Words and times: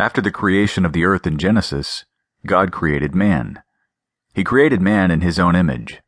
After 0.00 0.22
the 0.22 0.30
creation 0.30 0.86
of 0.86 0.94
the 0.94 1.04
earth 1.04 1.26
in 1.26 1.36
Genesis, 1.36 2.06
God 2.46 2.72
created 2.72 3.14
man. 3.14 3.62
He 4.32 4.42
created 4.42 4.80
man 4.80 5.10
in 5.10 5.20
his 5.20 5.38
own 5.38 5.54
image. 5.54 6.00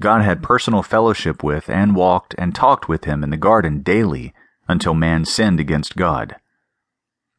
God 0.00 0.22
had 0.22 0.42
personal 0.42 0.82
fellowship 0.82 1.42
with 1.42 1.68
and 1.68 1.94
walked 1.94 2.34
and 2.38 2.54
talked 2.54 2.88
with 2.88 3.04
him 3.04 3.22
in 3.22 3.28
the 3.28 3.36
garden 3.36 3.82
daily 3.82 4.32
until 4.66 4.94
man 4.94 5.26
sinned 5.26 5.60
against 5.60 5.94
God. 5.94 6.36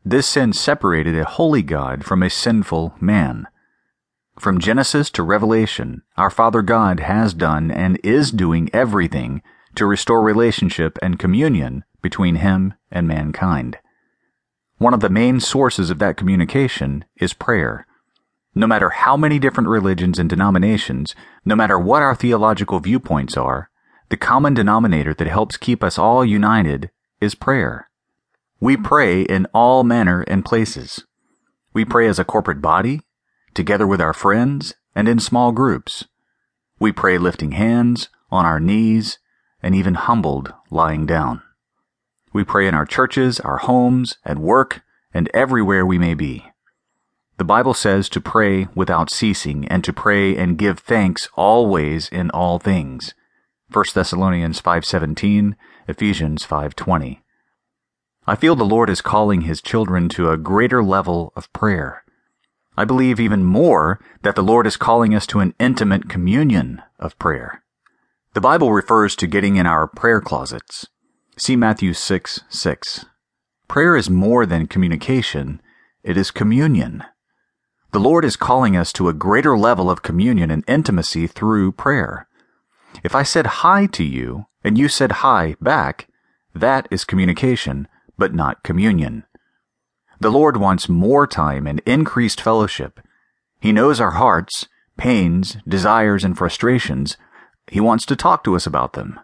This 0.06 0.28
sin 0.28 0.54
separated 0.54 1.18
a 1.18 1.26
holy 1.26 1.64
God 1.64 2.06
from 2.06 2.22
a 2.22 2.30
sinful 2.30 2.94
man. 3.02 3.48
From 4.38 4.60
Genesis 4.60 5.10
to 5.12 5.24
Revelation, 5.24 6.04
our 6.18 6.30
Father 6.30 6.62
God 6.62 7.00
has 7.00 7.34
done 7.34 7.72
and 7.72 8.00
is 8.04 8.30
doing 8.30 8.70
everything 8.74 9.42
to 9.74 9.88
restore 9.88 10.22
relationship 10.22 11.00
and 11.02 11.18
communion 11.18 11.84
between 12.00 12.36
Him 12.36 12.76
and 12.92 13.08
mankind. 13.08 13.80
One 14.80 14.94
of 14.94 15.02
the 15.02 15.10
main 15.10 15.42
sources 15.42 15.90
of 15.90 16.00
that 16.00 16.16
communication 16.16 17.04
is 17.18 17.34
prayer. 17.34 17.86
No 18.56 18.66
matter 18.66 18.90
how 18.90 19.18
many 19.18 19.38
different 19.38 19.68
religions 19.68 20.18
and 20.18 20.30
denominations, 20.30 21.16
no 21.44 21.54
matter 21.54 21.78
what 21.78 22.02
our 22.02 22.16
theological 22.16 22.80
viewpoints 22.80 23.36
are, 23.36 23.70
the 24.08 24.16
common 24.16 24.54
denominator 24.54 25.14
that 25.14 25.28
helps 25.28 25.58
keep 25.58 25.84
us 25.84 26.00
all 26.00 26.24
united 26.24 26.92
is 27.20 27.36
prayer. 27.36 27.90
We 28.62 28.78
pray 28.78 29.24
in 29.24 29.48
all 29.54 29.84
manner 29.84 30.22
and 30.30 30.46
places. 30.46 31.06
We 31.74 31.84
pray 31.84 32.08
as 32.08 32.18
a 32.18 32.24
corporate 32.24 32.62
body, 32.62 33.02
together 33.54 33.86
with 33.86 34.00
our 34.00 34.14
friends, 34.14 34.76
and 34.96 35.10
in 35.10 35.20
small 35.20 35.52
groups. 35.52 36.06
We 36.80 36.94
pray 36.94 37.18
lifting 37.18 37.52
hands, 37.52 38.08
on 38.32 38.46
our 38.46 38.62
knees, 38.62 39.20
and 39.62 39.76
even 39.76 39.96
humbled 39.96 40.54
lying 40.72 41.06
down. 41.06 41.42
We 42.32 42.44
pray 42.44 42.68
in 42.68 42.76
our 42.76 42.86
churches, 42.86 43.40
our 43.40 43.58
homes, 43.58 44.18
at 44.24 44.38
work, 44.38 44.82
and 45.14 45.30
everywhere 45.34 45.86
we 45.86 45.98
may 45.98 46.14
be. 46.14 46.46
The 47.38 47.46
Bible 47.46 47.74
says 47.74 48.10
to 48.10 48.22
pray 48.22 48.68
without 48.76 49.10
ceasing 49.10 49.68
and 49.68 49.84
to 49.86 49.94
pray 49.94 50.36
and 50.36 50.58
give 50.58 50.80
thanks 50.80 51.30
always 51.36 52.10
in 52.10 52.30
all 52.32 52.60
things. 52.60 53.16
1 53.72 53.86
Thessalonians 53.94 54.60
5:17, 54.60 55.56
Ephesians 55.88 56.44
5:20. 56.44 57.22
I 58.28 58.36
feel 58.36 58.56
the 58.56 58.66
Lord 58.66 58.90
is 58.90 59.02
calling 59.02 59.42
his 59.42 59.62
children 59.62 60.10
to 60.10 60.30
a 60.30 60.38
greater 60.38 60.84
level 60.84 61.32
of 61.36 61.52
prayer. 61.54 62.04
I 62.78 62.86
believe 62.86 63.20
even 63.20 63.44
more 63.44 64.00
that 64.22 64.36
the 64.36 64.44
Lord 64.44 64.68
is 64.68 64.78
calling 64.78 65.16
us 65.16 65.26
to 65.28 65.40
an 65.40 65.56
intimate 65.60 66.10
communion 66.10 66.82
of 67.00 67.18
prayer. 67.20 67.64
The 68.34 68.42
Bible 68.42 68.72
refers 68.72 69.16
to 69.16 69.28
getting 69.28 69.56
in 69.56 69.66
our 69.66 69.88
prayer 69.88 70.22
closets. 70.22 70.88
See 71.42 71.56
Matthew 71.56 71.94
6 71.94 72.42
6. 72.50 73.06
Prayer 73.70 73.96
is 73.96 74.10
more 74.10 74.46
than 74.46 74.68
communication, 74.68 75.62
it 76.04 76.18
is 76.18 76.32
communion. 76.32 77.02
The 77.94 78.00
Lord 78.02 78.26
is 78.26 78.36
calling 78.36 78.76
us 78.76 78.92
to 78.94 79.08
a 79.08 79.14
greater 79.14 79.58
level 79.58 79.90
of 79.90 80.02
communion 80.02 80.52
and 80.52 80.66
intimacy 80.68 81.28
through 81.28 81.72
prayer. 81.72 82.28
If 83.06 83.16
I 83.16 83.24
said 83.24 83.46
hi 83.64 83.86
to 83.86 84.04
you 84.04 84.48
and 84.66 84.78
you 84.78 84.90
said 84.90 85.24
hi 85.24 85.56
back, 85.62 86.10
that 86.54 86.90
is 86.92 87.06
communication, 87.06 87.88
but 88.18 88.34
not 88.34 88.62
communion. 88.62 89.24
The 90.20 90.32
Lord 90.32 90.58
wants 90.58 90.90
more 90.90 91.26
time 91.26 91.66
and 91.68 91.80
increased 91.86 92.42
fellowship. 92.42 93.00
He 93.62 93.72
knows 93.72 94.02
our 94.02 94.12
hearts, 94.12 94.68
pains, 94.98 95.56
desires, 95.66 96.26
and 96.26 96.38
frustrations. 96.38 97.16
He 97.72 97.80
wants 97.80 98.06
to 98.08 98.18
talk 98.18 98.44
to 98.44 98.58
us 98.58 98.68
about 98.68 98.92
them. 98.92 99.22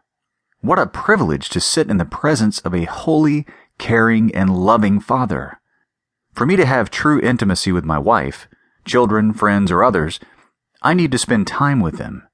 What 0.66 0.80
a 0.80 0.88
privilege 0.88 1.50
to 1.50 1.60
sit 1.60 1.92
in 1.92 1.98
the 1.98 2.06
presence 2.06 2.58
of 2.62 2.74
a 2.74 2.86
holy, 2.86 3.46
caring, 3.78 4.34
and 4.34 4.58
loving 4.58 5.00
Father. 5.00 5.62
For 6.34 6.48
me 6.48 6.56
to 6.56 6.66
have 6.66 6.90
true 6.90 7.22
intimacy 7.22 7.72
with 7.72 7.86
my 7.86 8.00
wife, 8.00 8.48
children, 8.84 9.32
friends, 9.32 9.70
or 9.70 9.84
others, 9.84 10.20
I 10.82 10.96
need 10.96 11.12
to 11.12 11.20
spend 11.20 11.46
time 11.46 11.82
with 11.82 12.00
them. 12.00 12.28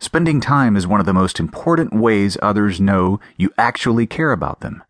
Spending 0.00 0.40
time 0.40 0.78
is 0.78 0.86
one 0.86 0.98
of 0.98 1.04
the 1.04 1.12
most 1.12 1.38
important 1.38 1.92
ways 1.92 2.38
others 2.40 2.80
know 2.80 3.20
you 3.36 3.50
actually 3.58 4.06
care 4.06 4.32
about 4.32 4.60
them. 4.60 4.82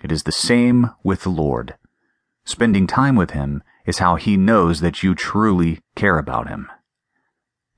It 0.00 0.12
is 0.12 0.22
the 0.22 0.30
same 0.30 0.90
with 1.02 1.24
the 1.24 1.30
Lord. 1.30 1.74
Spending 2.44 2.86
time 2.86 3.16
with 3.16 3.32
Him 3.32 3.60
is 3.86 3.98
how 3.98 4.14
He 4.14 4.36
knows 4.36 4.78
that 4.82 5.02
you 5.02 5.16
truly 5.16 5.80
care 5.96 6.16
about 6.16 6.48
Him. 6.48 6.70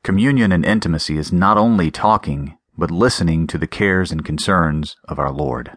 Communion 0.02 0.52
and 0.52 0.62
intimacy 0.62 1.16
is 1.16 1.32
not 1.32 1.56
only 1.56 1.90
talking, 1.90 2.58
but 2.76 2.90
listening 2.90 3.46
to 3.46 3.58
the 3.58 3.66
cares 3.66 4.10
and 4.10 4.24
concerns 4.24 4.96
of 5.04 5.18
our 5.18 5.30
Lord. 5.30 5.76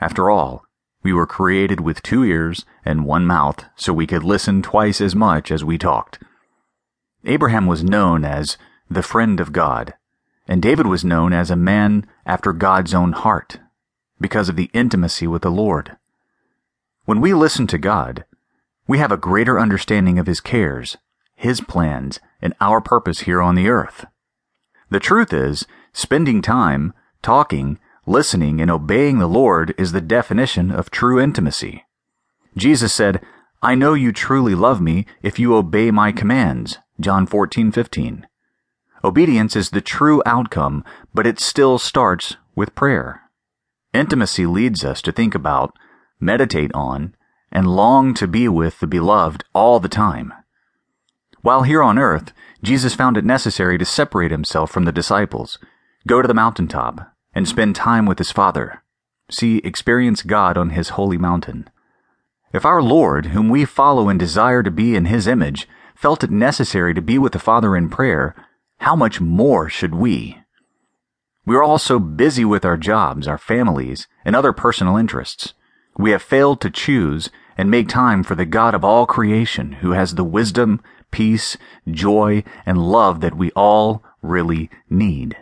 After 0.00 0.30
all, 0.30 0.62
we 1.02 1.12
were 1.12 1.26
created 1.26 1.80
with 1.80 2.02
two 2.02 2.24
ears 2.24 2.64
and 2.84 3.04
one 3.04 3.26
mouth 3.26 3.64
so 3.76 3.92
we 3.92 4.06
could 4.06 4.24
listen 4.24 4.62
twice 4.62 5.00
as 5.00 5.14
much 5.14 5.50
as 5.50 5.64
we 5.64 5.78
talked. 5.78 6.18
Abraham 7.24 7.66
was 7.66 7.84
known 7.84 8.24
as 8.24 8.56
the 8.90 9.02
friend 9.02 9.40
of 9.40 9.52
God, 9.52 9.94
and 10.46 10.62
David 10.62 10.86
was 10.86 11.04
known 11.04 11.32
as 11.32 11.50
a 11.50 11.56
man 11.56 12.06
after 12.26 12.52
God's 12.52 12.94
own 12.94 13.12
heart 13.12 13.58
because 14.20 14.48
of 14.48 14.56
the 14.56 14.70
intimacy 14.72 15.26
with 15.26 15.42
the 15.42 15.50
Lord. 15.50 15.96
When 17.04 17.20
we 17.20 17.32
listen 17.32 17.66
to 17.68 17.78
God, 17.78 18.24
we 18.86 18.98
have 18.98 19.12
a 19.12 19.16
greater 19.16 19.58
understanding 19.58 20.18
of 20.18 20.26
His 20.26 20.40
cares, 20.40 20.96
His 21.36 21.60
plans, 21.60 22.20
and 22.40 22.54
our 22.60 22.80
purpose 22.80 23.20
here 23.20 23.40
on 23.40 23.54
the 23.54 23.68
earth. 23.68 24.06
The 24.90 25.00
truth 25.00 25.32
is, 25.32 25.66
spending 25.92 26.42
time, 26.42 26.92
talking, 27.22 27.78
listening, 28.06 28.60
and 28.60 28.70
obeying 28.70 29.18
the 29.18 29.26
Lord 29.26 29.74
is 29.78 29.92
the 29.92 30.00
definition 30.00 30.70
of 30.70 30.90
true 30.90 31.20
intimacy. 31.20 31.84
Jesus 32.56 32.92
said, 32.92 33.20
I 33.62 33.74
know 33.74 33.94
you 33.94 34.12
truly 34.12 34.54
love 34.54 34.80
me 34.80 35.06
if 35.22 35.38
you 35.38 35.54
obey 35.54 35.90
my 35.90 36.12
commands. 36.12 36.78
John 37.00 37.26
14:15. 37.26 38.24
Obedience 39.04 39.56
is 39.56 39.70
the 39.70 39.80
true 39.80 40.22
outcome, 40.26 40.84
but 41.14 41.26
it 41.26 41.38
still 41.40 41.78
starts 41.78 42.36
with 42.54 42.74
prayer. 42.74 43.22
Intimacy 43.92 44.46
leads 44.46 44.84
us 44.84 45.00
to 45.02 45.12
think 45.12 45.34
about, 45.34 45.76
meditate 46.20 46.72
on, 46.74 47.14
and 47.50 47.66
long 47.66 48.14
to 48.14 48.26
be 48.26 48.48
with 48.48 48.80
the 48.80 48.86
beloved 48.86 49.44
all 49.54 49.80
the 49.80 49.88
time. 49.88 50.32
While 51.42 51.62
here 51.62 51.82
on 51.82 51.98
earth, 51.98 52.32
Jesus 52.62 52.94
found 52.94 53.16
it 53.16 53.24
necessary 53.24 53.78
to 53.78 53.84
separate 53.84 54.30
himself 54.30 54.70
from 54.70 54.84
the 54.84 54.92
disciples, 54.92 55.58
go 56.08 56.22
to 56.22 56.26
the 56.26 56.34
mountaintop, 56.34 57.12
and 57.34 57.46
spend 57.46 57.76
time 57.76 58.06
with 58.06 58.18
his 58.18 58.32
Father. 58.32 58.82
See, 59.30 59.58
experience 59.58 60.22
God 60.22 60.56
on 60.56 60.70
his 60.70 60.90
holy 60.90 61.18
mountain. 61.18 61.68
If 62.52 62.64
our 62.64 62.82
Lord, 62.82 63.26
whom 63.26 63.48
we 63.48 63.64
follow 63.64 64.08
and 64.08 64.18
desire 64.18 64.62
to 64.62 64.70
be 64.70 64.96
in 64.96 65.04
his 65.04 65.26
image, 65.26 65.68
felt 65.94 66.24
it 66.24 66.30
necessary 66.30 66.94
to 66.94 67.02
be 67.02 67.18
with 67.18 67.32
the 67.32 67.38
Father 67.38 67.76
in 67.76 67.90
prayer, 67.90 68.34
how 68.78 68.96
much 68.96 69.20
more 69.20 69.68
should 69.68 69.94
we? 69.94 70.38
We 71.44 71.56
are 71.56 71.62
all 71.62 71.78
so 71.78 71.98
busy 71.98 72.44
with 72.44 72.64
our 72.64 72.76
jobs, 72.76 73.26
our 73.26 73.38
families, 73.38 74.06
and 74.24 74.36
other 74.36 74.52
personal 74.52 74.96
interests. 74.96 75.54
We 75.96 76.10
have 76.10 76.22
failed 76.22 76.60
to 76.60 76.70
choose 76.70 77.30
and 77.56 77.70
make 77.70 77.88
time 77.88 78.22
for 78.22 78.34
the 78.34 78.44
God 78.44 78.74
of 78.74 78.84
all 78.84 79.06
creation 79.06 79.72
who 79.80 79.92
has 79.92 80.14
the 80.14 80.24
wisdom, 80.24 80.80
peace, 81.10 81.56
joy, 81.90 82.44
and 82.66 82.78
love 82.78 83.20
that 83.20 83.36
we 83.36 83.50
all 83.52 84.04
really 84.22 84.70
need. 84.90 85.38